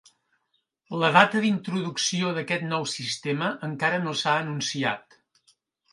La 1.01 1.11
data 1.17 1.41
d'introducció 1.43 2.31
d'aquest 2.37 2.65
nou 2.71 2.89
sistema 2.97 3.51
encara 3.71 4.03
no 4.07 4.19
s'ha 4.23 4.37
anunciat. 4.47 5.21